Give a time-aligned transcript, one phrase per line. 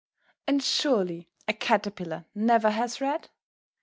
[0.47, 3.29] And surely a Caterpillar never has read?